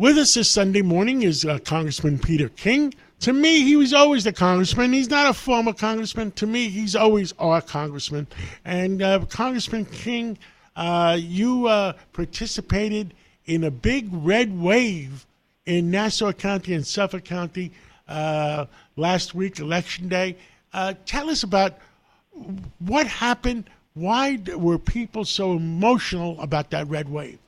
[0.00, 2.94] With us this Sunday morning is uh, Congressman Peter King.
[3.18, 4.94] To me, he was always the congressman.
[4.94, 6.30] He's not a former congressman.
[6.36, 8.26] To me, he's always our congressman.
[8.64, 10.38] And uh, Congressman King,
[10.74, 13.12] uh, you uh, participated
[13.44, 15.26] in a big red wave
[15.66, 17.70] in Nassau County and Suffolk County
[18.08, 18.64] uh,
[18.96, 20.34] last week, Election Day.
[20.72, 21.74] Uh, tell us about
[22.78, 23.68] what happened.
[23.92, 27.38] Why were people so emotional about that red wave?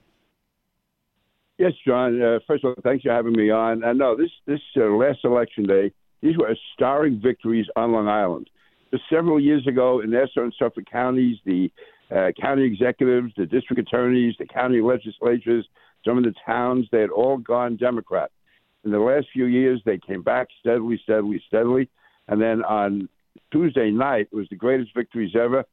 [1.62, 2.20] Yes, John.
[2.20, 3.84] Uh, first of all, thanks for having me on.
[3.84, 8.50] Uh, no, this this uh, last election day, these were historic victories on Long Island.
[8.90, 11.70] Just several years ago, in Nassau and Suffolk counties, the
[12.10, 15.64] uh, county executives, the district attorneys, the county legislatures,
[16.04, 18.32] some of the towns, they had all gone Democrat.
[18.84, 21.88] In the last few years, they came back steadily, steadily, steadily.
[22.26, 23.08] And then on
[23.52, 25.64] Tuesday night, it was the greatest victories ever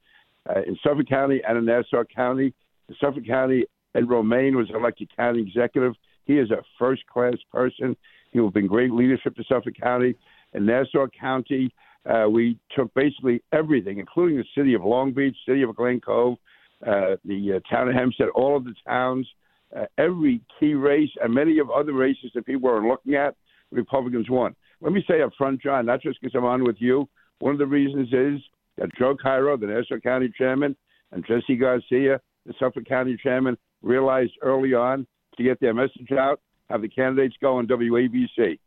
[0.48, 2.54] uh, in Suffolk County and in Nassau County.
[2.90, 5.94] In Suffolk County, Ed Romaine was elected county executive.
[6.26, 7.96] He is a first class person.
[8.32, 10.16] He will bring great leadership to Suffolk County.
[10.54, 11.74] In Nassau County,
[12.06, 16.38] uh, we took basically everything, including the city of Long Beach, city of Glen Cove,
[16.86, 19.28] uh, the uh, town of Hempstead, all of the towns,
[19.76, 23.36] uh, every key race, and many of other races that people are looking at,
[23.72, 24.56] Republicans won.
[24.82, 27.08] Let me say up front, John, not just because I'm on with you.
[27.40, 28.42] One of the reasons is
[28.78, 30.76] that Joe Cairo, the Nassau County chairman,
[31.12, 35.06] and Jesse Garcia, the Suffolk County chairman, realized early on
[35.38, 38.60] to get their message out, have the candidates go on WABC.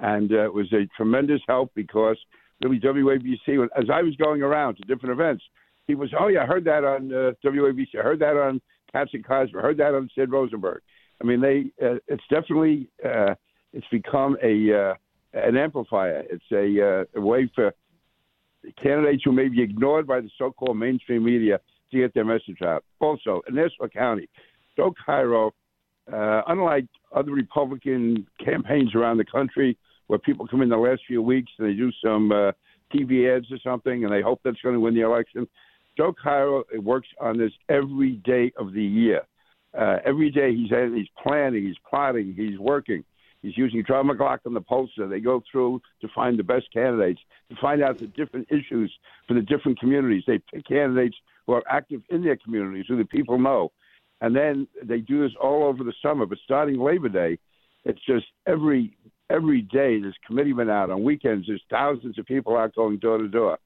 [0.00, 2.18] And uh, it was a tremendous help because
[2.62, 5.42] really WABC, as I was going around to different events,
[5.86, 7.98] he was, oh, yeah, I heard that on uh, WABC.
[7.98, 8.60] I heard that on
[8.94, 9.58] and Cosby.
[9.58, 10.80] I heard that on Sid Rosenberg.
[11.20, 11.66] I mean, they.
[11.84, 13.34] Uh, it's definitely uh,
[13.72, 14.94] it's become a uh,
[15.34, 16.24] an amplifier.
[16.30, 17.72] It's a, uh, a way for
[18.82, 22.84] candidates who may be ignored by the so-called mainstream media to get their message out.
[23.00, 24.28] Also, in Nassau County,
[24.76, 25.52] Joe Cairo,
[26.12, 31.22] uh, unlike other Republican campaigns around the country, where people come in the last few
[31.22, 32.52] weeks and they do some uh,
[32.94, 35.48] TV ads or something and they hope that's going to win the election,
[35.96, 39.22] Joe Cairo works on this every day of the year.
[39.76, 43.04] Uh, every day he's he's planning, he's plotting, he's working.
[43.42, 45.08] He's using John McLaughlin, the pollster.
[45.08, 47.20] They go through to find the best candidates,
[47.50, 48.92] to find out the different issues
[49.28, 50.24] for the different communities.
[50.26, 51.16] They pick candidates
[51.46, 53.70] who are active in their communities, who the people know.
[54.20, 56.26] And then they do this all over the summer.
[56.26, 57.38] But starting Labor Day,
[57.84, 58.96] it's just every
[59.28, 60.90] every day there's committeemen out.
[60.90, 63.58] On weekends, there's thousands of people out going door to door.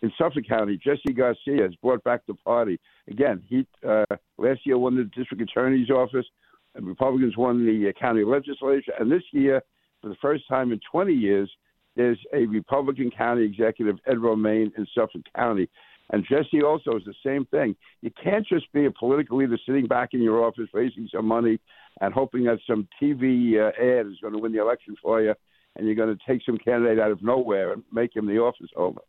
[0.00, 2.78] In Suffolk County, Jesse Garcia has brought back the party.
[3.08, 4.04] Again, he uh,
[4.38, 6.26] last year won the district attorney's office.
[6.74, 8.92] And Republicans won the uh, county legislature.
[9.00, 9.62] And this year,
[10.00, 11.50] for the first time in 20 years,
[11.96, 15.68] there's a Republican county executive, Ed Romaine, in Suffolk County.
[16.10, 17.76] And Jesse also is the same thing.
[18.00, 21.60] You can't just be a political leader sitting back in your office raising some money
[22.00, 25.34] and hoping that some TV uh, ad is going to win the election for you,
[25.76, 28.70] and you're going to take some candidate out of nowhere and make him the office
[28.74, 29.02] holder.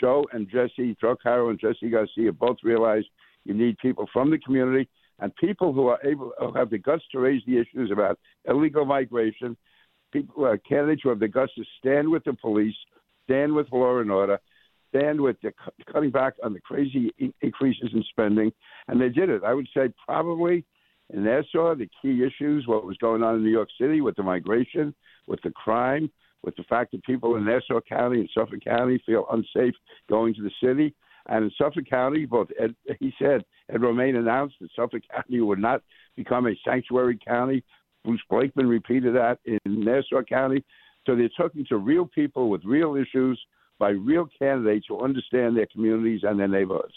[0.00, 3.04] Joe and Jesse, Joe Cairo and Jesse Garcia both realize
[3.44, 4.88] you need people from the community
[5.22, 8.84] and people who are able who have the guts to raise the issues about illegal
[8.84, 9.56] migration,
[10.12, 12.74] people are candidates who have the guts to stand with the police,
[13.24, 14.40] stand with law and order,
[14.94, 15.52] stand with the
[15.90, 18.52] cutting back on the crazy increases in spending,
[18.88, 19.42] and they did it.
[19.44, 20.64] I would say probably
[21.12, 24.22] in Nassau, the key issues, what was going on in New York City with the
[24.22, 24.94] migration,
[25.26, 26.10] with the crime,
[26.42, 29.74] with the fact that people in Nassau County and Suffolk County feel unsafe
[30.08, 30.94] going to the city.
[31.28, 35.60] And in Suffolk County, both Ed, he said Ed Romaine announced that Suffolk County would
[35.60, 35.82] not
[36.16, 37.62] become a sanctuary county.
[38.04, 40.64] Bruce Blakeman repeated that in Nassau County.
[41.06, 43.40] So they're talking to real people with real issues
[43.82, 46.94] by real candidates who understand their communities and their neighborhoods.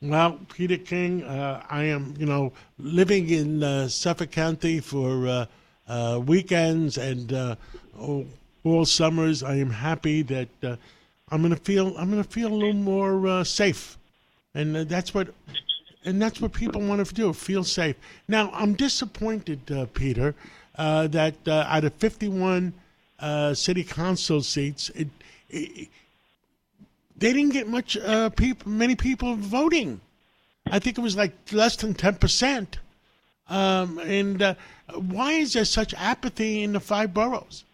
[0.00, 5.46] Well, Peter King, uh, I am, you know, living in uh, Suffolk County for uh,
[5.88, 7.56] uh weekends and uh,
[8.62, 9.42] all summers.
[9.42, 10.76] I am happy that uh,
[11.30, 13.98] I'm going to feel I'm going to feel a little more safe,
[14.54, 15.34] and that's what
[16.04, 17.96] and that's what people want to do feel safe.
[18.28, 19.60] Now, I'm disappointed,
[19.94, 20.36] Peter,
[20.76, 22.72] that out of 51
[23.54, 25.08] city council seats, it
[25.54, 30.00] they didn't get much uh, people, many people voting.
[30.66, 32.78] I think it was like less than ten percent.
[33.48, 34.54] Um, and uh,
[34.94, 37.64] why is there such apathy in the five boroughs?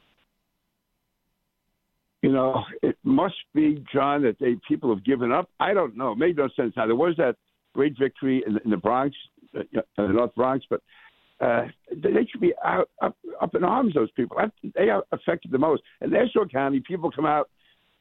[2.22, 5.48] You know, it must be John that they people have given up.
[5.58, 6.12] I don't know.
[6.12, 6.74] It made no sense.
[6.76, 7.36] Now there was that
[7.72, 9.16] great victory in the, in the Bronx,
[9.56, 9.62] uh,
[9.96, 10.82] the North Bronx, but
[11.40, 13.94] uh, they should be out up, up in arms.
[13.94, 14.36] Those people
[14.74, 15.82] they are affected the most.
[16.02, 17.48] In Nassau County, people come out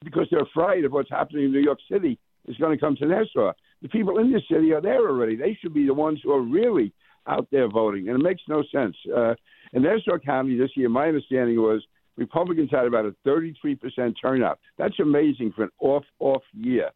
[0.03, 2.17] because they're afraid of what's happening in New York City
[2.47, 3.53] is going to come to Nassau.
[3.81, 5.35] The people in the city are there already.
[5.35, 6.93] They should be the ones who are really
[7.27, 8.95] out there voting, and it makes no sense.
[9.15, 9.35] Uh,
[9.73, 11.83] In Nassau County this year, my understanding was
[12.17, 14.59] Republicans had about a 33% turnout.
[14.77, 16.89] That's amazing for an off off year.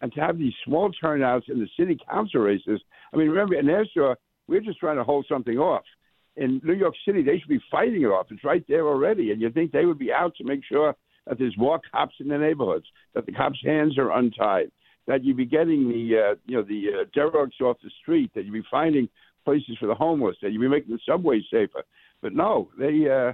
[0.00, 2.80] And to have these small turnouts in the city council races,
[3.12, 4.14] I mean, remember, in Nassau,
[4.46, 5.82] we're just trying to hold something off.
[6.36, 8.26] In New York City, they should be fighting it off.
[8.30, 9.32] It's right there already.
[9.32, 10.94] And you think they would be out to make sure
[11.28, 14.70] that there's more cops in the neighborhoods, that the cops' hands are untied,
[15.06, 18.44] that you'd be getting the, uh, you know, the uh, derelicts off the street, that
[18.44, 19.08] you'd be finding
[19.44, 21.82] places for the homeless, that you'd be making the subways safer.
[22.20, 23.32] But no, they, uh,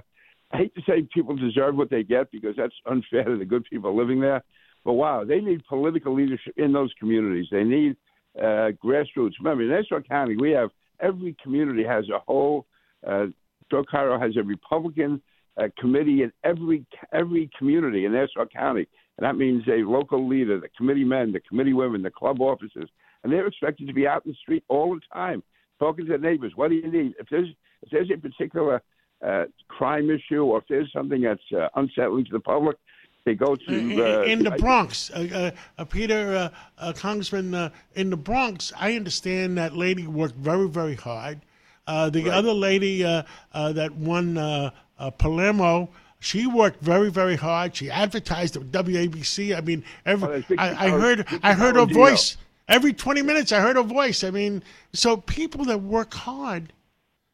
[0.51, 3.65] I hate to say people deserve what they get because that's unfair to the good
[3.65, 4.43] people living there.
[4.83, 7.47] But wow, they need political leadership in those communities.
[7.51, 7.95] They need
[8.37, 9.33] uh, grassroots.
[9.39, 10.69] Remember, in Nassau County, we have
[10.99, 12.67] every community has a whole.
[13.05, 13.27] Uh,
[13.71, 15.21] Joe Cairo has a Republican
[15.57, 18.87] uh, committee in every every community in Nassau County,
[19.17, 22.89] and that means a local leader, the committee men, the committee women, the club officers,
[23.23, 25.43] and they're expected to be out in the street all the time,
[25.79, 26.53] talking to their neighbors.
[26.55, 27.13] What do you need?
[27.19, 27.49] If there's
[27.81, 28.81] if there's a particular
[29.25, 32.77] uh, crime issue or if there's something that's uh, unsettling to the public,
[33.25, 35.09] they go to uh, in, the Bronx.
[35.09, 40.95] Uh, uh, Peter, uh, Congressman, in the Bronx, I understand that lady worked very, very
[40.95, 41.41] hard.
[41.87, 42.27] the right.
[42.27, 45.89] other lady that won Uh, Palermo,
[46.19, 47.75] she worked very, very hard.
[47.75, 49.55] She advertised at WABC.
[49.55, 52.37] I mean, every, I, I, heard, I heard her voice
[52.67, 53.51] every 20 minutes.
[53.51, 54.23] I heard her voice.
[54.23, 54.63] I mean,
[54.93, 56.71] so people that work hard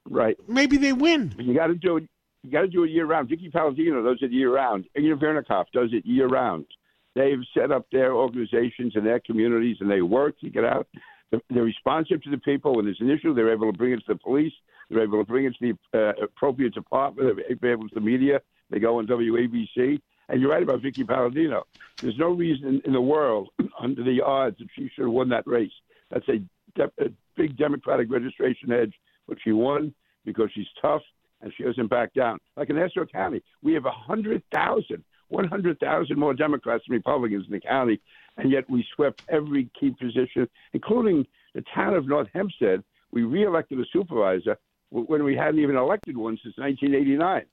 [0.10, 0.38] Right.
[0.48, 1.36] Maybe they win.
[1.38, 2.08] You got to do it.
[2.44, 3.30] You got to do it year round.
[3.30, 4.86] Vickie Paladino does it year round.
[4.98, 6.66] Ingrid Vernikov does it year round.
[7.13, 10.88] They've set up their organizations and their communities, and they work to get out.
[11.31, 12.75] They're responsive to the people.
[12.75, 14.54] When there's an issue, they're able to bring it to the police.
[14.89, 17.39] They're able to bring it to the uh, appropriate department.
[17.62, 18.42] They're able to the media.
[18.69, 20.01] They go on WABC.
[20.30, 21.63] And you're right about Vickie Paladino.
[22.01, 23.50] There's no reason in the world,
[23.80, 25.72] under the odds, that she should have won that race.
[26.10, 26.39] That's a,
[26.75, 28.94] de- a big Democratic registration edge
[29.31, 29.94] but she won
[30.25, 31.01] because she's tough
[31.42, 32.38] and she doesn't back down.
[32.57, 38.01] Like in Nassau County, we have 100,000, 100,000 more Democrats than Republicans in the county,
[38.41, 42.83] and yet we swept every key position, including the town of North Hempstead.
[43.11, 44.57] We reelected a supervisor
[44.89, 47.45] when we hadn't even elected one since 1989.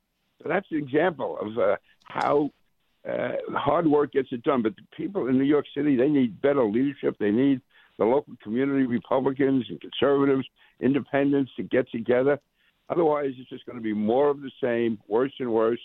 [0.43, 2.51] So that's an example of uh, how
[3.09, 4.63] uh, hard work gets it done.
[4.63, 7.17] But the people in New York City, they need better leadership.
[7.21, 7.61] They need
[7.99, 10.47] the local community Republicans and conservatives,
[10.81, 12.39] independents to get together.
[12.89, 15.81] Otherwise, it's just going to be more of the same, worse and worse,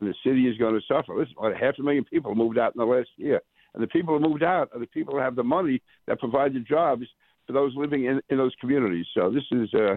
[0.00, 1.16] and the city is going to suffer.
[1.16, 3.40] Listen, about half a million people moved out in the last year,
[3.74, 6.54] and the people who moved out are the people who have the money that provide
[6.54, 7.06] the jobs
[7.46, 9.06] for those living in, in those communities.
[9.14, 9.96] So this is uh,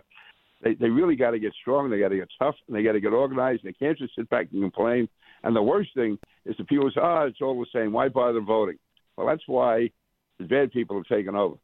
[0.64, 1.90] they they really got to get strong.
[1.90, 3.64] They got to get tough, and they got to get organized.
[3.64, 5.08] They can't just sit back and complain.
[5.44, 7.92] And the worst thing is the people say, "Ah, oh, it's all the same.
[7.92, 8.78] Why bother voting?"
[9.18, 9.92] Well, that's why
[10.40, 11.56] the bad people have taken over.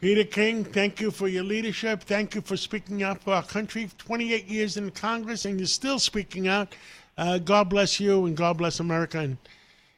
[0.00, 2.02] Peter King, thank you for your leadership.
[2.02, 3.88] Thank you for speaking out for our country.
[3.96, 6.74] 28 years in Congress, and you're still speaking out.
[7.16, 9.20] Uh, God bless you, and God bless America.
[9.20, 9.38] And,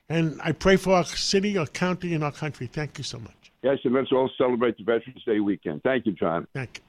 [0.08, 2.66] and I pray for our city, our county, and our country.
[2.66, 3.52] Thank you so much.
[3.62, 5.82] Yes, and let's all celebrate the Veterans Day weekend.
[5.82, 6.46] Thank you, John.
[6.54, 6.86] Thank you.